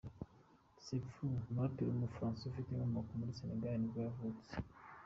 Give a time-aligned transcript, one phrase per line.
[0.85, 4.51] Sefyu, umuraperi w’umufaransa ufite inkomoko muri Senegal nibwo yavutse.